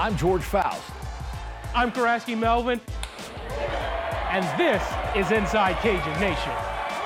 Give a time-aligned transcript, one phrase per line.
[0.00, 0.80] I'm George Faust.
[1.74, 2.80] I'm Karaski Melvin,
[4.30, 4.82] and this
[5.14, 6.52] is Inside Cajun Nation.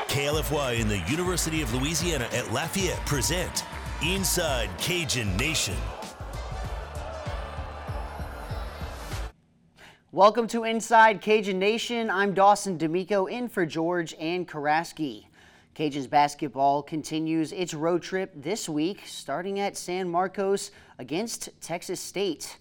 [0.07, 3.65] KLFY and the University of Louisiana at Lafayette present
[4.01, 5.75] Inside Cajun Nation.
[10.13, 12.09] Welcome to Inside Cajun Nation.
[12.09, 15.25] I'm Dawson D'Amico in for George and Karaski.
[15.75, 22.59] Cajuns basketball continues its road trip this week, starting at San Marcos against Texas State.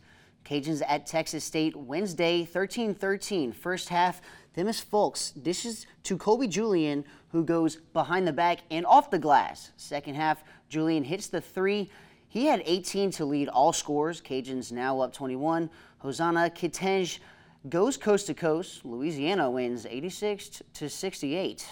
[0.54, 3.56] Cajuns at Texas State Wednesday, 13-13.
[3.56, 4.22] First half,
[4.56, 9.72] Themus Fulks dishes to Kobe Julien, who goes behind the back and off the glass.
[9.78, 11.90] Second half, Julien hits the three.
[12.28, 14.22] He had 18 to lead all scores.
[14.22, 15.72] Cajuns now up 21.
[15.98, 17.18] Hosanna Kitenge
[17.68, 18.86] goes coast to coast.
[18.86, 21.68] Louisiana wins 86 to 68.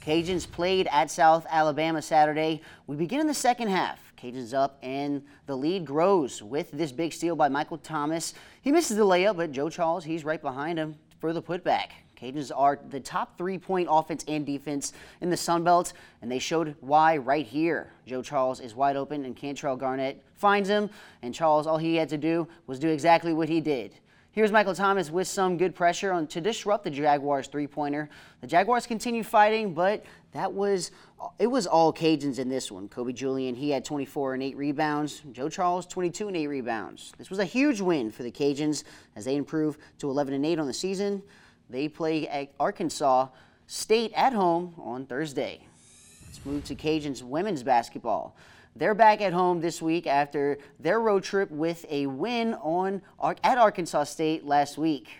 [0.00, 2.60] Cajuns played at South Alabama Saturday.
[2.86, 4.11] We begin in the second half.
[4.22, 8.34] Cajuns up and the lead grows with this big steal by Michael Thomas.
[8.60, 11.86] He misses the layup, but Joe Charles, he's right behind him for the putback.
[12.16, 16.76] Cajuns are the top three-point offense and defense in the Sun Belt, and they showed
[16.80, 17.90] why right here.
[18.06, 20.88] Joe Charles is wide open, and Cantrell Garnett finds him,
[21.22, 23.96] and Charles, all he had to do was do exactly what he did.
[24.34, 28.08] Here's Michael Thomas with some good pressure on, to disrupt the Jaguars three-pointer.
[28.40, 30.90] The Jaguars continue fighting, but that was
[31.38, 32.88] it was all Cajuns in this one.
[32.88, 35.20] Kobe Julien, he had 24 and 8 rebounds.
[35.32, 37.12] Joe Charles, 22 and 8 rebounds.
[37.18, 38.84] This was a huge win for the Cajuns
[39.16, 41.22] as they improve to 11 and 8 on the season.
[41.68, 43.28] They play Arkansas
[43.66, 45.60] State at home on Thursday.
[46.26, 48.34] Let's move to Cajuns women's basketball.
[48.74, 53.58] They're back at home this week after their road trip with a win on at
[53.58, 55.10] Arkansas State last week.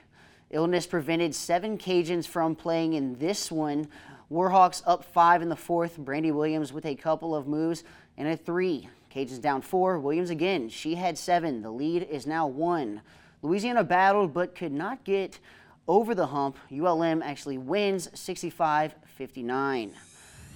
[0.48, 3.88] Illness prevented seven Cajuns from playing in this one.
[4.30, 5.98] Warhawks up five in the fourth.
[5.98, 7.84] Brandi Williams with a couple of moves
[8.16, 8.88] and a three.
[9.14, 9.98] Cajuns down four.
[9.98, 10.70] Williams again.
[10.70, 11.60] She had seven.
[11.60, 13.02] The lead is now one.
[13.42, 15.38] Louisiana battled but could not get
[15.86, 16.56] over the hump.
[16.74, 19.92] ULM actually wins 65 59.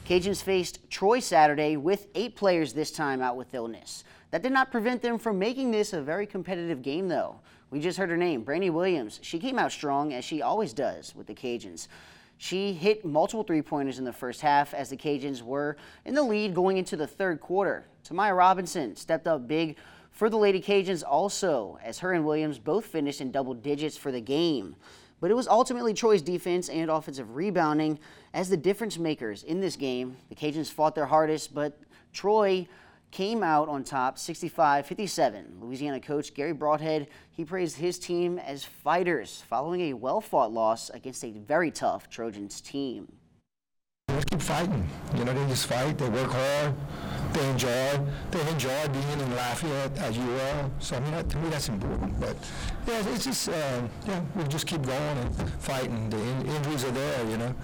[0.07, 4.05] Cajuns faced Troy Saturday with eight players this time out with illness.
[4.31, 7.41] That did not prevent them from making this a very competitive game, though.
[7.73, 9.19] We just heard her name, Brandi Williams.
[9.25, 11.89] She came out strong, as she always does with the Cajuns.
[12.39, 16.23] She hit multiple three pointers in the first half as the Cajuns were in the
[16.23, 17.89] lead going into the third quarter.
[18.09, 19.77] Tamaya Robinson stepped up big
[20.13, 24.13] for the Lady Cajuns also, as her and Williams both finished in double digits for
[24.13, 24.77] the game.
[25.21, 27.99] But it was ultimately Troy's defense and offensive rebounding
[28.35, 30.17] as the difference makers in this game.
[30.29, 31.81] The Cajuns fought their hardest, but
[32.13, 32.69] Troy
[33.11, 35.61] came out on top 65-57.
[35.61, 41.25] Louisiana coach Garry Brodhead, he praised his team as fighters following a well-fought loss against
[41.25, 43.11] a very tough Trojans team.
[44.09, 44.87] They keep fighting.
[45.17, 45.97] You know, they just fight.
[45.97, 46.75] They work hard.
[47.33, 48.01] They enjoy.
[48.31, 50.71] They enjoy being in Lafayette as you are.
[50.79, 52.19] So I mean, that, to me, that's important.
[52.21, 52.37] But
[52.87, 56.11] yeah, it's just uh, yeah, we just keep going and fighting.
[56.11, 57.55] The in- injuries are there, you know.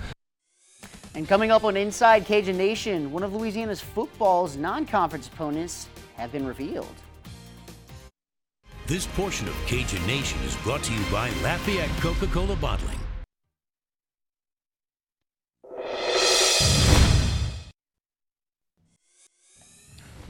[1.15, 6.47] And coming up on Inside Cajun Nation, one of Louisiana's football's non-conference opponents have been
[6.47, 6.95] revealed.
[8.87, 12.99] This portion of Cajun Nation is brought to you by Lafayette Coca-Cola Bottling.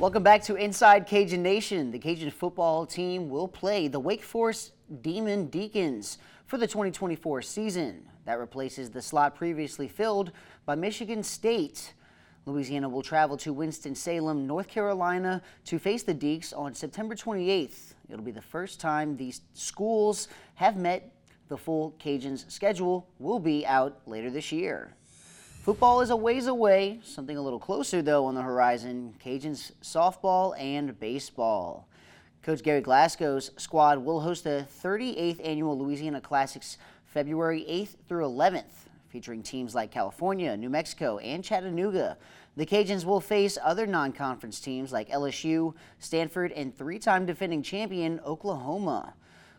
[0.02, 1.92] Welcome back to Inside Cajun Nation.
[1.92, 8.08] The Cajun football team will play the Wake Forest Demon Deacons for the 2024 season.
[8.24, 10.32] That replaces the slot previously filled
[10.66, 11.94] by Michigan State.
[12.46, 17.94] Louisiana will travel to Winston-Salem, North Carolina to face the Deacs on September 28th.
[18.10, 20.26] It'll be the first time these schools
[20.56, 21.14] have met.
[21.46, 24.96] The full Cajuns schedule will be out later this year.
[25.62, 29.14] Football is a ways away, something a little closer though on the horizon.
[29.24, 31.86] Cajuns softball and baseball.
[32.42, 38.88] Coach Gerry Glasgow's squad will host the 38th annual Louisiana Classics February 8th through 11th,
[39.08, 42.18] featuring teams like California, New Mexico, and Chattanooga.
[42.56, 49.14] The Cajuns will face other non-conference teams like LSU, Stanford, and three-time defending champion Oklahoma.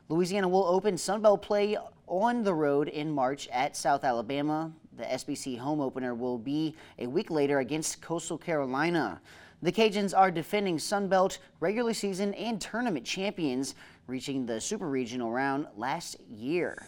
[0.10, 4.74] Louisiana will open Sunbelt play on the road in March at South Alabama.
[4.96, 9.20] The SBC home opener will be a week later against Coastal Carolina.
[9.64, 13.74] The Cajuns are defending Sunbelt regular season and tournament champions,
[14.06, 16.86] reaching the Super Regional round last year.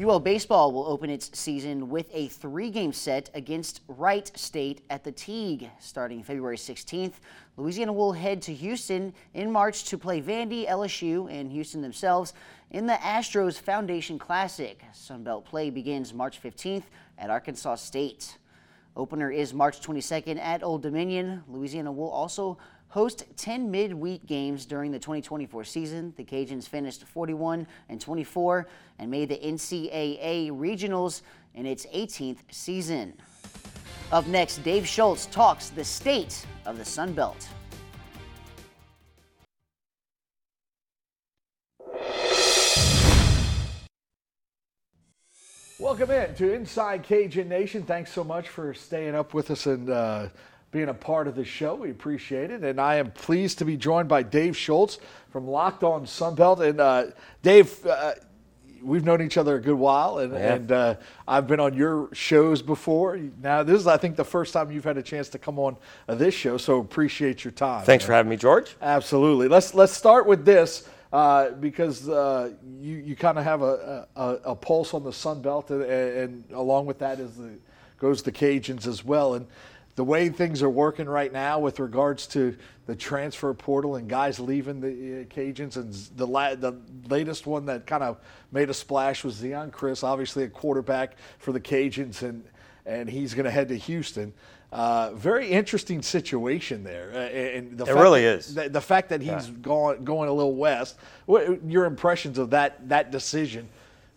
[0.00, 5.12] UL Baseball will open its season with a three-game set against Wright State at the
[5.12, 7.14] Tigue starting February 16th.
[7.56, 12.32] Louisiana will head to Houston in March to play Vandy, LSU, and Houston themselves
[12.70, 14.82] in the Astros Foundation Classic.
[14.94, 16.84] Sunbelt play begins March 15th
[17.18, 18.38] at Arkansas State.
[18.96, 21.42] Opener is March 22nd at Old Dominion.
[21.48, 22.58] Louisiana will also
[22.88, 26.12] host 10 midweek games during the 2024 season.
[26.16, 28.68] The Cajuns finished 41 and 24
[28.98, 31.22] and made the NCAA regionals
[31.54, 33.14] in its 18th season.
[34.12, 37.48] Up next, Dave Schultz talks the state of the Sun Belt.
[46.00, 47.82] Welcome in to Inside Cajun Nation.
[47.82, 50.28] Thanks so much for staying up with us and uh,
[50.70, 51.74] being a part of the show.
[51.74, 52.64] We appreciate it.
[52.64, 54.98] And I am pleased to be joined by Dave Schultz
[55.28, 56.66] from Locked On Sunbelt.
[56.66, 57.08] And uh,
[57.42, 58.12] Dave, uh,
[58.82, 60.54] we've known each other a good while, and, Yeah.
[60.54, 60.94] and uh,
[61.28, 63.18] I've been on your shows before.
[63.42, 65.76] Now, this is, I think, the first time you've had a chance to come on
[66.08, 67.84] uh, this show, so appreciate your time.
[67.84, 68.06] Thanks man.
[68.06, 68.74] for having me, George.
[68.80, 69.48] Absolutely.
[69.48, 74.26] Let's let's start with this uh, because uh, you you kind of have a, a,
[74.44, 77.58] a pulse on the Sun Belt, and, and along with that is the
[77.98, 79.34] goes the Cajuns as well.
[79.34, 79.46] And
[79.96, 84.40] the way things are working right now with regards to the transfer portal and guys
[84.40, 88.18] leaving the uh, Cajuns, and the la- the latest one that kind of
[88.52, 92.44] made a splash was Zeon Chriss, obviously a quarterback for the Cajuns, and
[92.86, 94.32] and he's going to head to Houston.
[94.72, 98.54] Uh, very interesting situation there, uh, and the It fact really that- is.
[98.54, 100.96] the, the fact that he's gone going a little west.
[101.26, 103.68] What your impressions of that that decision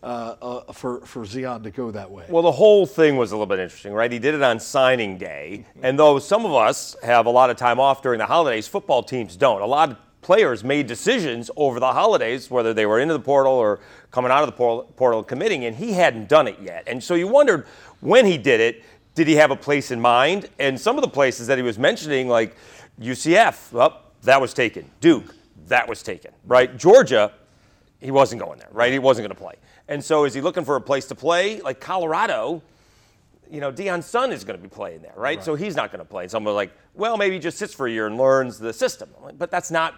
[0.03, 2.25] uh, uh, for for Zeon to go that way?
[2.29, 4.11] Well, the whole thing was a little bit interesting, right?
[4.11, 5.65] He did it on signing day.
[5.81, 9.01] And though some of us have a lot of time off during the holidays, football
[9.01, 9.61] teams don't.
[9.61, 13.53] A lot of players made decisions over the holidays, whether they were into the portal
[13.53, 13.79] or
[14.11, 16.83] coming out of the portal, portal committing, and he hadn't done it yet.
[16.85, 17.65] And so you wondered
[18.01, 18.83] when he did it,
[19.15, 20.50] did he have a place in mind?
[20.60, 22.56] And some of the places that he was mentioning, like
[23.00, 24.89] UCF, well, that was taken.
[25.01, 25.36] Duke,
[25.68, 26.75] that was taken, right?
[26.77, 27.31] Georgia,
[28.00, 28.92] he wasn't going there, right?
[28.92, 29.56] He wasn't going to play.
[29.88, 31.62] And so is he looking for a place to play?
[31.62, 32.62] Like Colorado,
[33.51, 35.44] you know, Deion's son is going to be playing there, right?
[35.44, 36.24] So he's not going to play.
[36.24, 39.10] And someone's like, well, maybe he just sits for a year and learns the system.
[39.21, 39.95] Like, But that's not,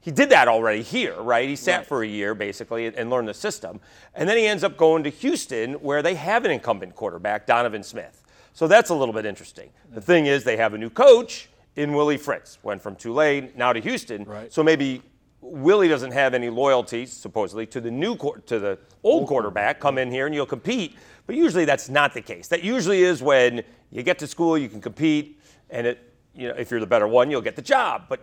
[0.00, 1.48] he did that already here, right?
[1.48, 3.80] He sat for a year basically and, and learned the system.
[4.14, 7.82] And then he ends up going to Houston where they have an incumbent quarterback, Donovan
[7.82, 8.23] Smith.
[8.54, 9.70] So that's a little bit interesting.
[9.92, 12.58] The thing is, they have a new coach in Willie Fritz.
[12.62, 14.24] Went from Tulane now to Houston.
[14.24, 14.52] Right.
[14.52, 15.02] So maybe
[15.40, 18.16] Willie doesn't have any loyalty, supposedly, to the new
[18.46, 19.80] to the old quarterback.
[19.80, 20.96] Come in here and you'll compete.
[21.26, 22.46] But usually that's not the case.
[22.48, 25.40] That usually is when you get to school, you can compete,
[25.70, 28.04] and it, you know, if you're the better one, you'll get the job.
[28.08, 28.20] But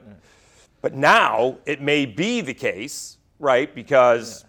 [0.81, 3.73] but now it may be the case, right?
[3.73, 4.45] Because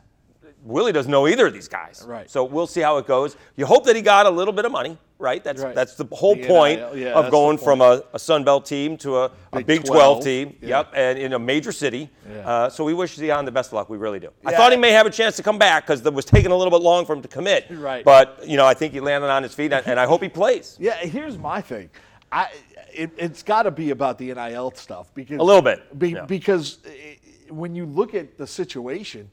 [0.65, 2.05] Willie doesn't know either of these guys.
[2.07, 2.31] Right.
[2.31, 3.37] So we'll see how it goes.
[3.57, 5.43] You hope that he got a little bit of money, right?
[5.43, 5.75] That's Right.
[5.75, 8.65] that's the whole The point NIL, yeah, of going the from a, a Sun Belt
[8.65, 10.57] team to a, a Big Big 12, 12, team.
[10.61, 10.69] yeah.
[10.79, 12.09] Yep, and in a major city.
[12.31, 12.49] Yeah.
[12.49, 13.89] Uh, so we wish Zeon the best of luck.
[13.91, 14.31] We really do.
[14.45, 16.57] I thought he may have a chance to come back because it was taking a
[16.57, 17.67] little bit long for him to commit.
[17.71, 18.05] Right.
[18.05, 20.77] But you know, I think he landed on his feet, and I hope he plays.
[20.81, 21.91] yeah, here's my thing.
[22.31, 22.49] I
[22.95, 26.17] it, it's got to be about the NIL stuff because A little bit, Be.
[26.27, 27.15] Because eh,
[27.49, 29.31] when you look at the situation,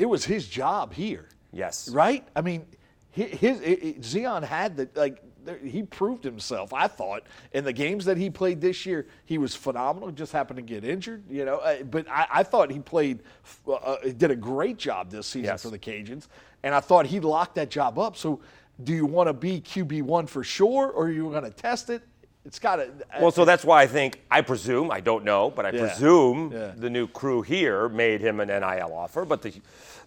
[0.00, 1.28] it was his job here.
[1.52, 1.88] Yes.
[1.90, 2.26] right?
[2.34, 2.64] I mean,
[3.14, 5.22] hi- his, i Zeon had the like
[5.64, 6.72] he proved himself.
[6.72, 10.10] I thought in the games that he played this year, he was phenomenal.
[10.10, 11.56] Just happened to get injured, you know.
[11.56, 13.22] Uh, but I, I thought he played,
[13.66, 15.62] uh, uh, did a great job this season Yes.
[15.62, 16.28] for the Cajuns,
[16.62, 18.16] and I thought he locked that job up.
[18.16, 18.40] So,
[18.84, 21.90] do you want to be QB one for sure, or are you going to test
[21.90, 22.02] it?
[22.46, 22.90] It's got to.
[23.20, 25.80] Well, so that's why I think, I presume, I don't know, but I Yeah.
[25.88, 26.72] presume Yeah.
[26.76, 29.52] the new crew here made him an NIL offer, but the,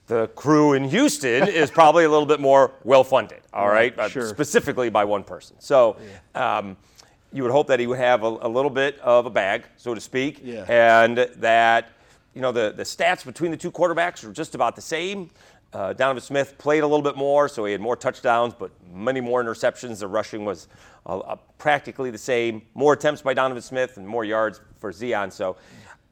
[0.08, 3.98] the crew in Houston is probably a little bit more well funded, all right?
[3.98, 4.28] Uh, sure.
[4.28, 5.58] Specifically by one person.
[5.60, 5.96] So
[6.34, 6.76] um,
[7.32, 9.94] you would hope that he would have a, a little bit of a bag, so
[9.94, 10.66] to speak, Yeah.
[10.68, 11.90] and that,
[12.34, 15.30] you know, the, the stats between the two quarterbacks are just about the same.
[15.72, 19.22] Uh, Donovan Smith played a little bit more, so he had more touchdowns, but many
[19.22, 20.00] more interceptions.
[20.00, 20.68] The rushing was
[21.06, 22.62] uh, uh, practically the same.
[22.76, 25.32] More attempts by Donovan Smith and more yards for Zeon.
[25.32, 25.58] So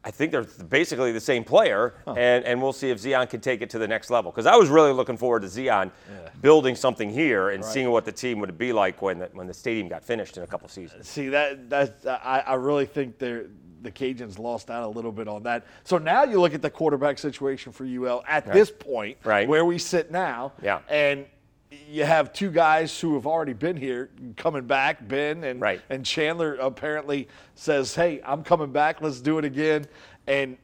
[0.04, 3.62] I think they're basically the same player, and, and we'll see if Zeon can take
[3.62, 4.32] it to the next level.
[4.32, 5.92] Because I was really looking forward to Zeon
[6.42, 9.54] building something here and seeing what the team would be like when the, when the
[9.54, 11.08] stadium got finished in a couple seasons.
[11.08, 13.46] See that that I, I really think they're
[13.82, 15.66] the Cajuns lost out a little bit on that.
[15.84, 19.48] So now you look at the quarterback situation for UL at this point, Right.
[19.48, 20.80] where we sit now, Yeah.
[20.90, 21.26] and
[21.90, 25.82] you have two guys who have already been here coming back, Ben and Right.
[25.90, 29.02] and Chandler apparently says, "Hey, I'm coming back.
[29.02, 29.88] Let's do it again."
[30.28, 30.58] And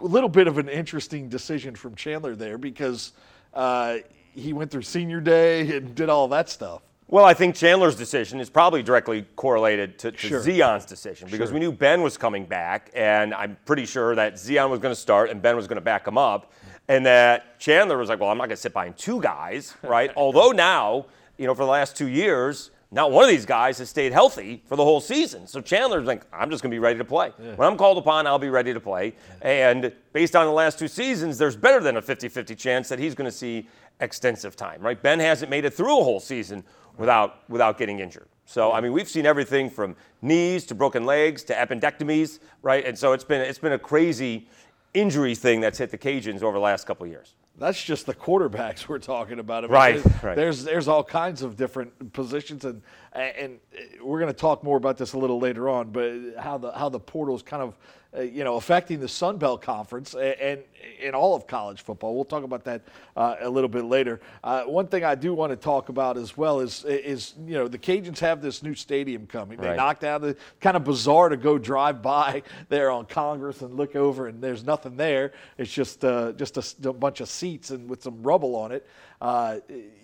[0.00, 3.12] a little bit of an interesting decision from Chandler there because
[3.52, 3.98] uh,
[4.34, 6.82] he went through senior day and did all that stuff.
[7.10, 10.40] Well, I think Chandler's decision is probably directly correlated to, to Sure.
[10.40, 11.54] Zeon's decision because Sure.
[11.54, 15.00] we knew Ben was coming back, and I'm pretty sure that Zeon was going to
[15.00, 16.52] start and Ben was going to back him up,
[16.86, 20.12] and that Chandler was like, "Well, I'm not going to sit behind two guys, right?"
[20.16, 23.90] Although now, you know, for the last two years, not one of these guys has
[23.90, 25.48] stayed healthy for the whole season.
[25.48, 27.30] So Chandler's like, I'm just going to be ready to play.
[27.38, 29.14] When I'm called upon, I'll be ready to play.
[29.42, 32.98] And based on the last two seasons, there's better than a 50 50 chance that
[32.98, 33.68] he's going to see
[34.00, 35.00] extensive time, right?
[35.00, 36.64] Ben hasn't made it through a whole season
[36.96, 38.28] without, without getting injured.
[38.46, 42.84] So, I mean, we've seen everything from knees to broken legs to appendectomies, right?
[42.84, 44.48] And so it's been, it's been a crazy
[44.92, 47.34] injury thing that's hit the Cajuns over the last couple of years.
[47.58, 49.64] That's just the quarterbacks we're talking about.
[49.64, 50.36] I mean, Right, there's, right.
[50.36, 53.58] There's there's all kinds of different positions, and and
[54.02, 55.90] we're going to talk more about this a little later on.
[55.90, 57.76] But how the how the portal is kind of
[58.16, 60.62] uh, you know affecting the Sun Belt Conference and,
[61.00, 62.14] in all of college football.
[62.14, 62.82] We'll talk about that
[63.16, 64.20] uh, a little bit later.
[64.42, 67.68] Uh, one thing I do want to talk about as well is is you know
[67.68, 69.60] the Cajuns have this new stadium coming.
[69.60, 69.76] They Right.
[69.76, 73.94] knocked down the kind of bizarre to go drive by there on Congress and look
[73.94, 75.32] over and there's nothing there.
[75.58, 78.86] It's just uh, just a, a bunch of seats and with some rubble on it.
[79.20, 79.58] Uh,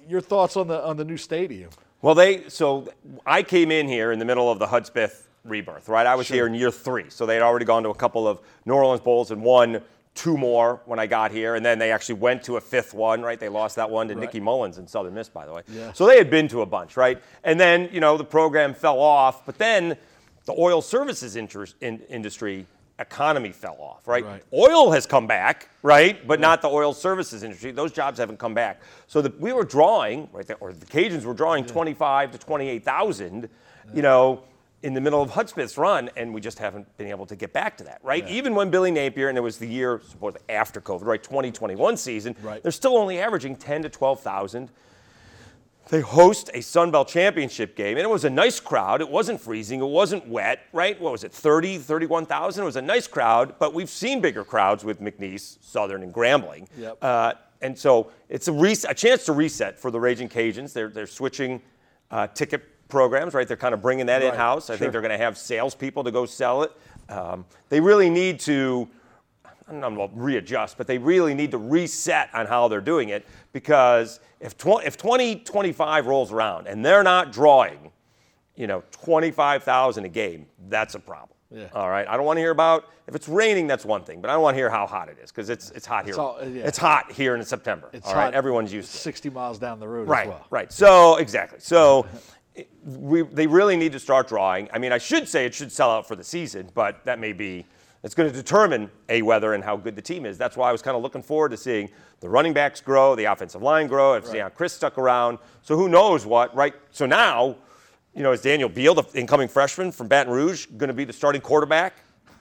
[0.08, 1.70] your thoughts on the on the new stadium?
[2.02, 2.88] Well, they so
[3.25, 6.06] I came in here in the middle of the Hudspeth rebirth, right?
[6.06, 8.40] I was here in year three, so they had already gone to a couple of
[8.64, 9.80] New Orleans bowls and won
[10.14, 13.22] two more when I got here, and then they actually went to a fifth one,
[13.22, 13.38] right?
[13.38, 15.62] They lost that one to Nicky Mullens in Southern Miss, by the way.
[15.68, 15.92] Yeah.
[15.92, 17.22] So they had been to a bunch, right?
[17.44, 19.96] And then you know the program fell off, but then
[20.46, 22.66] the oil services interest, in, industry
[22.98, 24.24] economy fell off, right?
[24.24, 24.42] Right.
[24.54, 26.26] Oil has come back, right?
[26.26, 27.70] But not the oil services industry.
[27.70, 28.80] Those jobs haven't come back.
[29.06, 33.48] So the, we were drawing, right, there, or the Cajuns were drawing 25 to 28,000,
[33.94, 34.42] you know,
[34.83, 37.76] in the middle of Hudspeth's run, and we just haven't been able to get back
[37.78, 38.28] to that, right?
[38.28, 42.37] Even when Billy Napier, and it was the year supposed after COVID, right, 2021 season,
[42.42, 42.62] Right.
[42.62, 44.71] they're still only averaging 10 to 12,000
[45.88, 49.00] they host a Sun Belt championship game, and it was a nice crowd.
[49.00, 51.00] It wasn't freezing, it wasn't wet, right?
[51.00, 52.62] What was it, 30, 31,000?
[52.62, 56.66] It was a nice crowd, but we've seen bigger crowds with McNeese, Southern, and Grambling.
[56.76, 56.99] Yep.
[57.02, 60.73] Uh, and so it's a, res- a chance to reset for the Raging Cajuns.
[60.73, 61.62] They're, they're switching
[62.11, 63.46] uh, ticket programs, right?
[63.48, 64.70] They're kind of bringing that Right, in house.
[64.70, 64.78] I sure.
[64.78, 66.72] think they're going to have salespeople to go sell it.
[67.08, 68.88] Um, they really need to.
[69.68, 73.26] I don't know, readjust, but they really need to reset on how they're doing it
[73.52, 77.90] because if, tw- if 2025 rolls around and they're not drawing,
[78.54, 81.36] you know, 25,000 a game, that's a problem.
[81.50, 81.66] Yeah.
[81.74, 82.06] All right.
[82.06, 83.66] I don't want to hear about if it's raining.
[83.66, 85.70] That's one thing, but I don't want to hear how hot it is because it's
[85.72, 86.10] it's hot here.
[86.10, 86.62] It's all- yeah.
[86.64, 87.88] It's hot here in September.
[87.92, 88.24] It's all right.
[88.26, 89.00] hot Everyone's used to it.
[89.00, 90.46] 60 miles down the road Right, as well.
[90.50, 90.72] right.
[90.72, 91.58] So exactly.
[91.60, 92.06] So
[92.84, 94.68] we, they really need to start drawing.
[94.72, 97.32] I mean, I should say it should sell out for the season, but that may
[97.32, 97.66] be.
[98.02, 100.38] It's going to determine a whether and how good the team is.
[100.38, 103.25] That's why I was kind of looking forward to seeing the running backs grow, the
[103.25, 104.14] offensive line grow.
[104.14, 106.54] If Zeon Chriss stuck around, so who knows what?
[106.54, 106.75] Right.
[106.92, 107.56] So now,
[108.14, 111.12] you know, is Daniel Beal, the incoming freshman from Baton Rouge, going to be the
[111.12, 111.94] starting quarterback?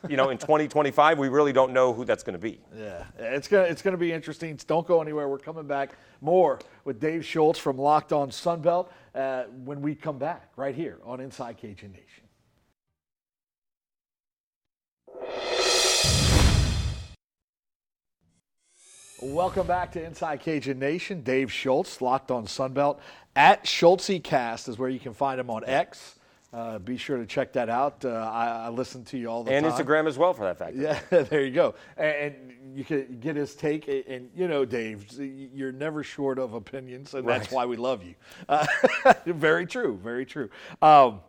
[0.09, 2.59] You know, in 2025, we really don't know who that's going to be.
[2.77, 4.57] Yeah, it's gonna it's gonna be interesting.
[4.67, 5.27] Don't go anywhere.
[5.27, 10.17] We're coming back more with Dave Schultz from Locked On Sunbelt uh, when we come
[10.17, 12.25] back right here on Inside Cajun Nation.
[19.21, 21.21] Welcome back to Inside Cajun Nation.
[21.21, 22.99] Dave Schultz, Locked On Sunbelt.
[23.35, 26.15] At Schultzycast is where you can find him on X.
[26.55, 28.05] Uh, be sure to check that out.
[28.05, 29.73] Uh, I, I listen to you all the And time.
[29.77, 30.77] And Instagram as well, for that fact.
[30.77, 31.75] Yeah, there you go.
[31.97, 33.89] And, and you can get his take.
[33.89, 38.05] And, and, you know, Dave, you're never short of opinions, and that's why we love
[38.05, 38.15] you.
[38.47, 38.65] Uh,
[39.25, 39.99] very true.
[40.01, 40.49] Very true.
[40.81, 41.19] Um,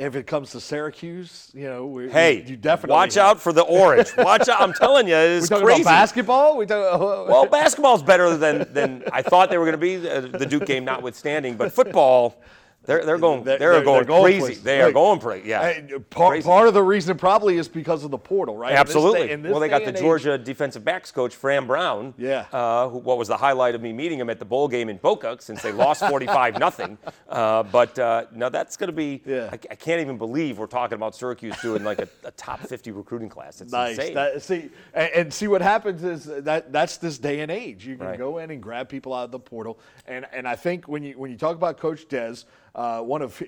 [0.00, 3.62] if it comes to Syracuse, you know, we, Hey, you definitely watch out for the
[3.62, 4.10] orange.
[4.18, 4.60] Watch out!
[4.60, 5.82] I'm telling you, We it's talking crazy.
[5.82, 6.56] about basketball?
[6.56, 6.98] We talk,
[7.28, 10.66] Well, basketball's better than, than I thought they were going to be, uh, the Duke
[10.66, 11.56] game notwithstanding.
[11.56, 12.42] But football,
[12.84, 14.40] they're, they're going they're, They're- going, going crazy.
[14.40, 14.62] places.
[14.62, 14.94] They are Right.
[14.94, 15.48] going crazy.
[15.48, 16.46] Yeah, part, Crazy.
[16.46, 18.70] part of the reason probably is because of the portal, right?
[18.70, 19.30] In this Absolutely.
[19.30, 22.14] in this well, they got the and age- Georgia defensive backs coach, Fran Brown.
[22.18, 22.46] Yeah.
[22.52, 24.96] Uh, who, what was the highlight of me meeting him at the bowl game in
[24.96, 26.98] Boca since they lost 45 nothing.
[27.28, 29.22] Uh, but uh, no, that's going to be.
[29.24, 29.48] Yeah.
[29.52, 32.90] I, I can't even believe we're talking about Syracuse doing like a, a top 50
[32.90, 33.60] recruiting class.
[33.60, 33.96] It's Nice.
[33.98, 34.14] insane.
[34.14, 37.86] That, see, and, and see what happens is that that's this day and age.
[37.86, 38.18] You can Right.
[38.18, 41.12] go in and grab people out of the portal, and and I think when you
[41.18, 42.38] when you talk about Coach Des,
[42.74, 43.42] uh, one of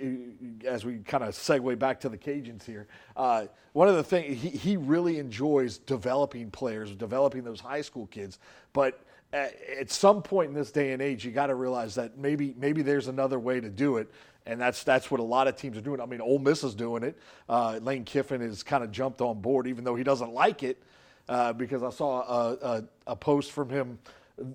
[0.66, 4.40] as we kind of segue back to the Cajuns here, uh, one of the things
[4.40, 8.38] he, he really enjoys developing players, developing those high school kids,
[8.72, 9.00] but.
[9.32, 12.54] At at some point in this day and age, you got to realize that maybe
[12.56, 14.08] maybe there's another way to do it,
[14.46, 16.00] and that's that's what a lot of teams are doing.
[16.00, 17.18] I mean, Ole Miss is doing it.
[17.48, 20.80] Uh, Lane Kiffin has kind of jumped on board, even though he doesn't like it
[21.28, 23.98] uh, because I saw a, a, a post from him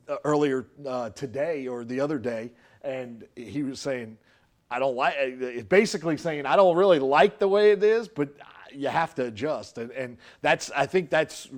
[0.07, 2.51] uh, earlier uh, today or the other day,
[2.83, 4.17] and he was saying,
[4.71, 8.29] "I don't like." It's basically saying, "I don't really like the way it is, but
[8.73, 11.49] you have to adjust," and and that's I think that's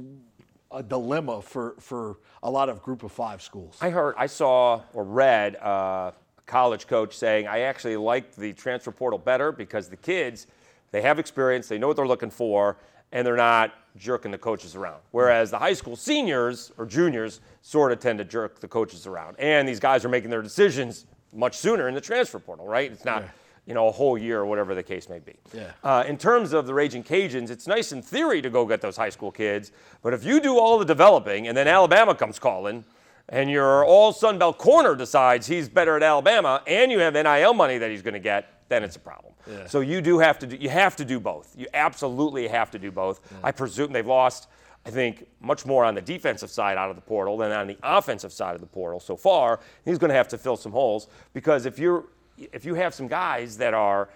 [0.72, 3.78] a dilemma for for a lot of Group of Five schools.
[3.82, 6.14] I heard, I saw or read uh, a
[6.46, 10.48] college coach saying, I actually like the transfer portal better because the kids,
[10.92, 12.78] they have experience, they know what they're looking for,
[13.12, 15.02] and they're not jerking the coaches around.
[15.12, 19.36] Whereas the high school seniors or juniors sort of tend to jerk the coaches around.
[19.38, 22.92] And these guys are making their decisions much sooner in the transfer portal, right?
[22.92, 23.24] It's not.
[23.68, 25.36] You know, a whole year or whatever the case may be.
[25.54, 25.72] Yeah.
[25.84, 28.98] Uh, in terms of the Raging Cajuns, it's nice in theory to go get those
[28.98, 29.72] high school kids,
[30.02, 32.84] but if you do all the developing and then Alabama comes calling,
[33.30, 37.54] and your all Sun Belt corner decides he's better at Alabama, and you have NIL
[37.54, 39.34] money that he's going to get, then it's a problem.
[39.68, 41.54] So you do have to do, you have to do both.
[41.56, 43.22] You absolutely have to do both.
[43.44, 44.48] I presume they've lost,
[44.86, 47.78] I think, much more on the defensive side out of the portal than on the
[47.84, 49.60] offensive side of the portal so far.
[49.86, 52.06] He's going to have to fill some holes because if you're
[52.52, 54.10] if you have some guys that are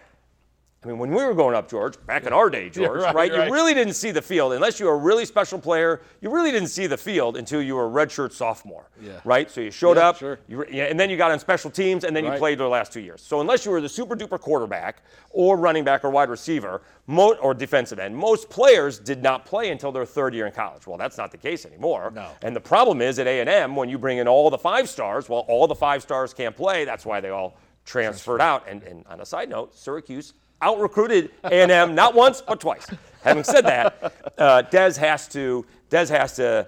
[0.85, 3.31] I mean, when we were growing up, George, back in our day, George, right, right,
[3.31, 3.47] right.
[3.47, 6.01] You really didn't see the field unless you were a really special player.
[6.21, 9.13] You really didn't see the field until you were a redshirt sophomore, Yeah.
[9.25, 9.49] right?
[9.49, 10.37] So you showed Yeah, up, sure.
[10.47, 12.67] you were- yeah, and then you got on special teams, and then you played the
[12.67, 13.21] last two years.
[13.21, 14.97] So unless you were the super duper quarterback
[15.31, 19.71] or running back or wide receiver mo- or defensive end, most players did not play
[19.71, 20.85] until their third year in college.
[20.85, 22.11] Well, that's not the case anymore.
[22.13, 22.29] No.
[22.43, 25.45] And the problem is at A&M when you bring in all the five stars, well,
[25.47, 26.85] all the five stars can't play.
[26.85, 28.67] That's why they all transferred out.
[28.67, 32.87] And, and on a side note, Syracuse out recruited A&M not once but twice.
[33.23, 36.67] Having said that, uh, Des has to Des has to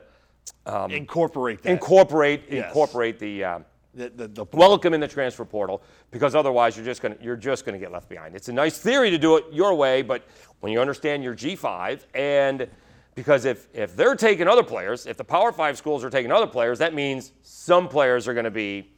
[0.92, 1.72] incorporate that.
[1.72, 2.68] incorporate Yes.
[2.68, 3.44] incorporate the.
[3.44, 7.24] Um, the, the, the welcome in the transfer portal because otherwise you're just going to
[7.24, 8.36] you're just to get left behind.
[8.36, 10.24] It's a nice theory to do it your way, but
[10.60, 12.68] when you understand your G5 and
[13.16, 16.46] because if if they're taking other players, if the Power 5 schools are taking other
[16.46, 18.92] players, that means some players are going to be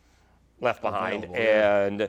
[0.59, 2.01] left behind and.
[2.01, 2.07] yeah.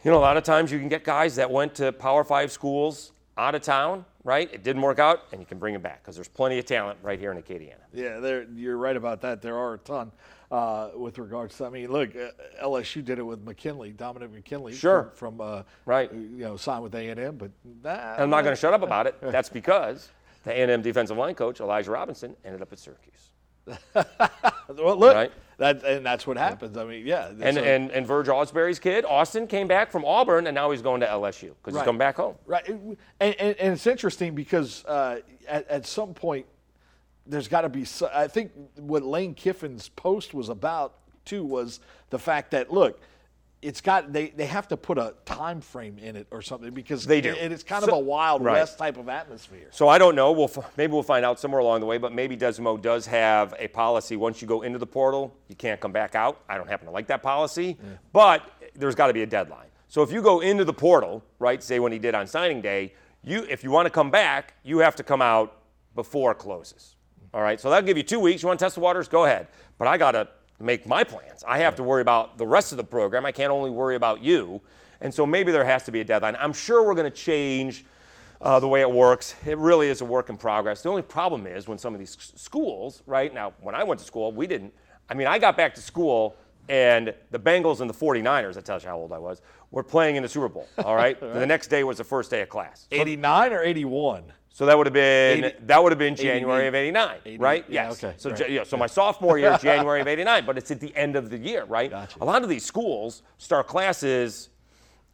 [0.00, 2.24] And you know a lot of times you can get guys that went to Power
[2.24, 4.52] 5 schools out of town, right?
[4.52, 6.98] It didn't work out and you can bring them back because there's plenty of talent
[7.02, 7.76] right here in Acadiana.
[7.92, 9.40] Yeah, you're right about that.
[9.40, 10.12] There are a ton
[10.50, 11.66] uh, with regards to.
[11.66, 12.30] I mean, look, uh,
[12.62, 14.74] LSU did it with McKinley, Dominic McKinley.
[14.74, 15.12] Sure.
[15.14, 16.12] From, from uh, Right.
[16.12, 17.50] You know, signed with A and M, but
[17.82, 19.16] nah, I'm not going to shut up about it.
[19.22, 20.10] That's because
[20.44, 23.30] the A&M defensive line coach Elijah Robinson ended up at Syracuse.
[24.68, 25.32] Well, look, Right.
[25.58, 26.76] that and that's what happens.
[26.76, 27.28] I mean, yeah.
[27.40, 30.80] And so- and and Virge Ausberry's kid Austin came back from Auburn and now he's
[30.82, 31.84] going to LSU because he's Right.
[31.84, 32.36] come back home.
[32.46, 36.46] Right, and, and, and it's interesting because uh, at, at some point
[37.26, 37.84] there's got to be.
[38.14, 40.94] I think what Lane Kiffin's post was about
[41.24, 43.00] too was the fact that look,
[43.62, 47.04] it's got they, they have to put a time frame in it or something because
[47.04, 47.30] They do.
[47.30, 48.54] It, it's kind So- of a wild right.
[48.54, 49.68] west type of atmosphere.
[49.70, 50.32] So I don't know.
[50.32, 51.98] We'll f- maybe we'll find out somewhere along the way.
[51.98, 54.16] But maybe Desmo does have a policy.
[54.16, 56.40] Once you go into the portal, you can't come back out.
[56.48, 57.76] I don't happen to like that policy,
[58.12, 59.66] but there's got to be a deadline.
[59.88, 62.94] So if you go into the portal, right, say when he did on signing day,
[63.22, 65.58] you if you want to come back, you have to come out
[65.94, 66.94] before it closes.
[67.34, 67.60] All right.
[67.60, 68.42] So that'll give you two weeks.
[68.42, 69.06] You want to test the waters?
[69.06, 69.48] Go ahead.
[69.76, 70.28] But I got to
[70.60, 71.44] make my plans.
[71.46, 73.24] I have to worry about the rest of the program.
[73.26, 74.60] I can't only worry about you.
[75.00, 76.36] And so maybe there has to be a deadline.
[76.38, 77.84] I'm sure we're going to change
[78.40, 79.34] uh, the way it works.
[79.46, 80.82] It really is a work in progress.
[80.82, 84.06] The only problem is when some of these schools, right now, when I went to
[84.06, 84.72] school, we didn't.
[85.08, 86.36] I mean, I got back to school
[86.68, 90.16] and the Bengals and the 49ers, that tells you how old I was, were playing
[90.16, 90.68] in the Super Bowl.
[90.84, 91.18] All right.
[91.40, 92.86] The next day was the first day of class.
[92.90, 94.32] So, 89 or 81?
[94.60, 97.64] So that would have been 80 that would have been January of 89, right?
[97.66, 98.04] yeah, yes.
[98.04, 98.50] okay, So right.
[98.50, 101.38] Yeah, so my sophomore year, January of 89, but it's at the end of the
[101.38, 101.88] year, right?
[101.88, 102.22] Gotcha.
[102.22, 104.50] A lot of these schools start classes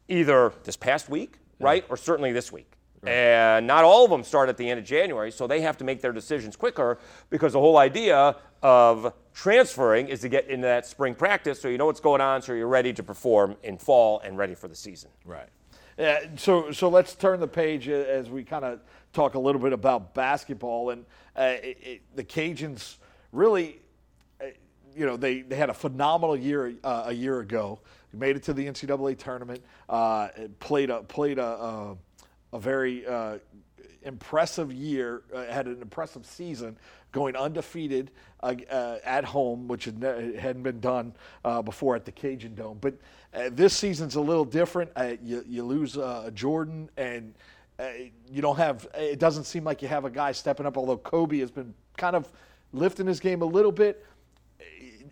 [0.09, 2.73] either this past week, right, or certainly this week.
[3.07, 5.85] And not all of them start at the end of January, so they have to
[5.85, 6.99] make their decisions quicker
[7.31, 11.79] because the whole idea of transferring is to get into that spring practice so you
[11.79, 14.75] know what's going on, so you're ready to perform in fall and ready for the
[14.75, 15.11] season.
[15.25, 15.49] Right.
[15.99, 18.81] Yeah, so so let's turn the page uh, as we kind of
[19.15, 22.97] talk a little bit about basketball and uh, it, it, the Cajuns
[23.33, 23.81] really,
[24.41, 24.47] uh,
[24.95, 27.81] you know, they, they had a phenomenal year uh, a year ago.
[28.13, 29.63] Made it to the NCAA tournament.
[29.89, 30.29] Uh,
[30.59, 31.97] played a played a a,
[32.55, 33.39] a very uh,
[34.03, 35.23] impressive year.
[35.35, 36.79] Uh, had an impressive season,
[37.17, 38.11] going undefeated
[38.43, 41.15] uh, uh, at home, which had ne- hadn't been done
[41.47, 42.77] uh, before at the Cajun Dome.
[42.79, 42.95] But
[43.33, 44.91] uh, this season's a little different.
[44.95, 47.33] Uh, you, you lose uh, Jordan, and
[47.79, 47.89] uh,
[48.31, 48.87] you don't have.
[48.95, 50.77] It doesn't seem like you have a guy stepping up.
[50.77, 52.31] Although Kobe has been kind of
[52.75, 54.05] lifting his game a little bit.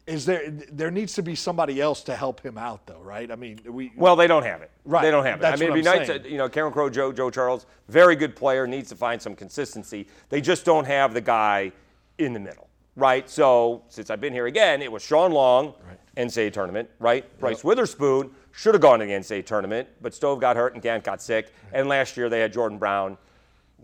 [0.06, 3.30] Is there there needs to be somebody else to help him out though, right?
[3.30, 4.70] I mean, we Well, they don't have it.
[4.84, 5.00] Right.
[5.00, 5.40] They don't have it.
[5.40, 6.24] That's I mean, it'd be I'm nice saying.
[6.24, 9.34] to, you know, Cameron Crowe, Joe, Joe Charles, very good player, needs to find some
[9.34, 10.06] consistency.
[10.28, 11.72] They just don't have the guy
[12.18, 13.28] in the middle, right?
[13.28, 15.74] So since I've been here again, it was Shawn Long,
[16.16, 17.24] NCAA tournament, right?
[17.40, 21.02] Bryce Witherspoon should have gone to the NCAA tournament, but Stove got hurt and Gant
[21.02, 21.52] got sick.
[21.72, 23.18] And last year they had Jordan Brown,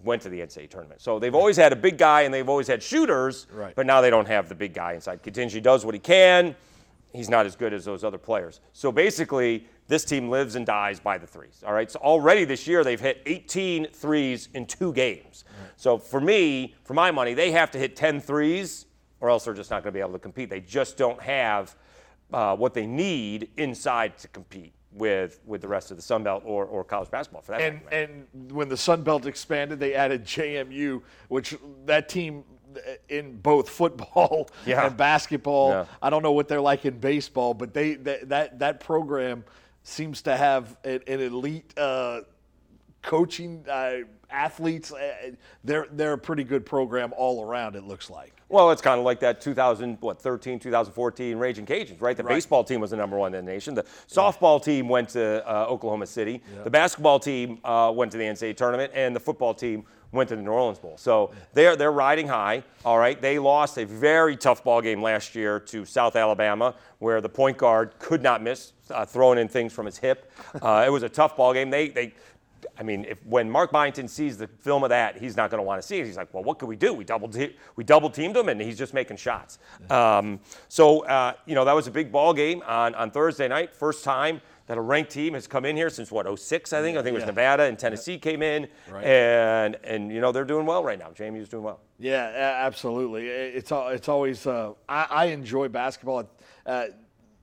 [0.03, 1.01] went to the NCAA tournament.
[1.03, 3.75] So they've always had a big guy and they've always had shooters, Right.
[3.75, 5.23] but now they don't have the big guy inside.
[5.23, 6.55] Contingency does what he can.
[7.13, 8.61] He's not as good as those other players.
[8.73, 11.63] So basically, this team lives and dies by the threes.
[11.67, 11.91] All right.
[11.91, 15.45] So already this year, they've hit 18 threes in two games.
[15.77, 18.87] So for me, for my money, they have to hit 10 threes
[19.21, 20.49] or else they're just not going to be able to compete.
[20.49, 21.77] They just don't have
[22.33, 26.43] uh, what they need inside to compete with with the rest of the Sun Belt
[26.45, 27.97] or, or college basketball for that And matter.
[28.37, 32.43] and when the Sun Belt expanded, they added JMU, which that team
[33.09, 34.87] in both football Yeah.
[34.87, 35.71] and basketball.
[35.71, 35.85] Yeah.
[36.03, 39.45] I don't know what they're like in baseball, but they that that, that program
[39.83, 42.21] seems to have an, an elite uh,
[43.03, 43.99] coaching uh,
[44.31, 44.93] athletes.
[44.93, 45.33] Uh,
[45.65, 47.77] they're they're a pretty good program all around.
[47.77, 48.35] It looks like.
[48.49, 52.17] Well, it's kind of like that 2000, what, 13, 2014 Raging Cajuns, right?
[52.17, 53.77] The baseball team was the number one in the nation.
[53.77, 56.43] The softball team went to uh, Oklahoma City.
[56.65, 60.37] The basketball team uh, went to the NCAA tournament, and the football team went to
[60.37, 60.97] the New Orleans Bowl.
[60.97, 62.65] So they're they're riding high.
[62.85, 67.21] All right, they lost a very tough ball game last year to South Alabama, where
[67.21, 70.33] the point guard could not miss, uh, throwing in things from his hip.
[70.61, 71.71] Uh, it was a tough ball game.
[71.71, 72.15] They they.
[72.79, 75.63] I mean, if when Mark Byington sees the film of that, he's not going to
[75.63, 76.07] want to see it.
[76.07, 76.93] He's like, "Well, what could we do?
[76.93, 79.59] We double te- we double teamed him, and he's just making shots."
[79.91, 83.75] Um, so, uh, you know, that was a big ball game on, on Thursday night.
[83.75, 84.41] First time
[84.71, 86.97] that a ranked team has come in here since what 06, I think.
[86.97, 87.27] I think it was Yeah.
[87.27, 88.69] Nevada and Tennessee came in,
[89.03, 91.09] and and you know they're doing well right now.
[91.09, 91.81] JMU's doing well.
[91.99, 92.31] Yeah,
[92.65, 93.27] absolutely.
[93.27, 94.47] It's it's always.
[94.47, 96.31] Uh, I, I enjoy basketball.
[96.65, 96.85] Uh,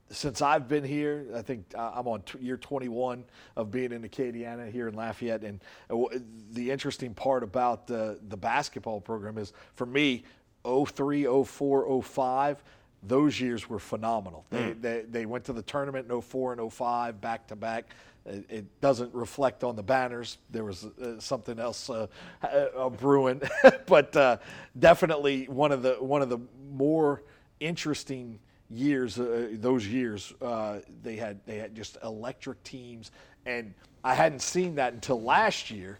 [0.08, 3.24] since I've been here, I think uh, I'm on t- year 21
[3.56, 5.44] of being in Acadiana here in Lafayette.
[5.44, 5.60] And
[5.90, 6.04] uh,
[6.52, 10.24] the interesting part about the the basketball program is, for me,
[10.64, 12.64] 03, 04, 05.
[13.02, 14.44] Those years were phenomenal.
[14.50, 17.90] They, they, they went to the tournament in 04 and 05 back to back.
[18.26, 20.38] It, it doesn't reflect on the banners.
[20.50, 22.08] There was uh, something else uh,
[22.42, 23.40] uh, brewing,
[23.86, 24.38] but uh,
[24.78, 26.38] definitely one of the one of the
[26.72, 27.22] more
[27.60, 28.38] interesting
[28.70, 29.18] years.
[29.18, 33.12] Uh, those years, uh, they had they had just electric teams,
[33.46, 33.72] and
[34.04, 35.98] I hadn't seen that until last year.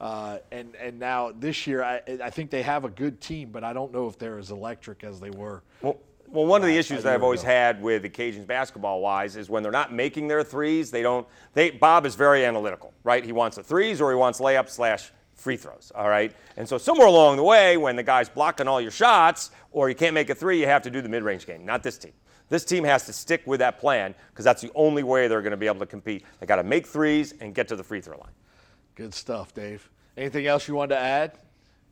[0.00, 3.64] Uh, and and now this year, I, I think they have a good team, but
[3.64, 5.62] I don't know if they're as electric as they were.
[5.82, 5.98] Well,
[6.30, 9.48] well, one of the issues that I've always had with the Cajuns basketball wise is
[9.48, 11.26] when they're not making their threes, they don't.
[11.54, 13.24] They Bob is very analytical, right?
[13.24, 16.34] He wants the threes or he wants layups slash free throws, all right.
[16.56, 19.94] And so somewhere along the way, when the guy's blocking all your shots or you
[19.94, 21.64] can't make a three, you have to do the mid-range game.
[21.64, 22.12] Not this team.
[22.48, 25.52] This team has to stick with that plan because that's the only way they're going
[25.52, 26.24] to be able to compete.
[26.40, 28.32] They got to make threes and get to the free throw line.
[28.94, 29.88] Good stuff, Dave.
[30.16, 31.38] Anything else you wanted to add?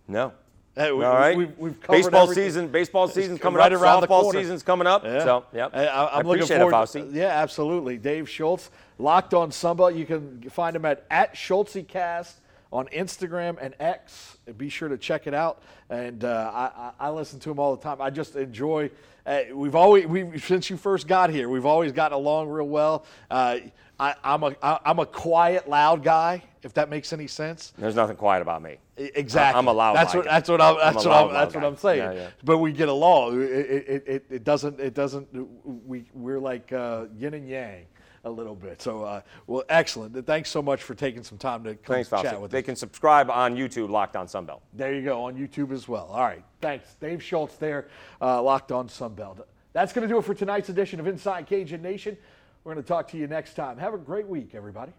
[0.08, 0.32] No.
[0.82, 1.36] Hey, we- All right.
[1.36, 2.44] we've- we've baseball everything.
[2.44, 2.68] season.
[2.68, 3.80] Baseball season's coming right up.
[3.80, 5.02] around Softball season's coming up.
[5.04, 5.70] So, yep.
[5.72, 6.70] I, I, am looking appreciate forward.
[6.70, 6.96] it, Faust.
[7.12, 7.96] yeah, absolutely.
[7.96, 9.96] Dave Schultz, locked on Sunbelt.
[9.96, 12.34] You can find him at at SchultzyCast
[12.72, 14.38] on Instagram and X.
[14.56, 15.62] Be sure to check it out.
[15.90, 18.00] And uh, I, I, I listen to him all the time.
[18.00, 18.90] I just enjoy.
[19.24, 23.04] Uh, we've always we since you first got here, we've always gotten along real well.
[23.30, 23.58] Uh,
[23.98, 26.42] I, I'm a I, I'm a quiet, loud guy.
[26.62, 27.72] If that makes any sense.
[27.78, 28.78] There's nothing quiet about me.
[28.96, 29.58] Exactly.
[29.58, 30.24] I'm a loud That's what.
[30.24, 30.32] guy.
[30.32, 30.76] That's what I'm.
[30.76, 31.32] I'm what loud I'm.
[31.32, 31.64] That's what.
[31.64, 31.98] I'm saying.
[31.98, 32.28] Yeah, yeah.
[32.44, 33.42] But we get along.
[33.42, 34.80] It, it, it, it doesn't.
[34.80, 35.28] It doesn't.
[35.64, 37.86] We we're like uh, yin and yang
[38.26, 38.82] a little bit.
[38.82, 40.26] So uh, well, excellent.
[40.26, 42.64] Thanks so much for taking some time to come Thanks, chat with They us.
[42.64, 44.60] can subscribe on YouTube, Locked On Sunbelt.
[44.74, 46.08] There you go on YouTube as well.
[46.10, 46.42] All right.
[46.60, 47.56] Thanks, Dave Schultz.
[47.56, 47.88] There,
[48.20, 49.42] uh, locked on Sunbelt.
[49.72, 52.16] That's going to do it for tonight's edition of Inside Cajun Nation.
[52.64, 53.78] We're going to talk to you next time.
[53.78, 54.92] Have a great week, everybody.